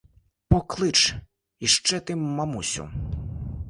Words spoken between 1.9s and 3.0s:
ти мамусю.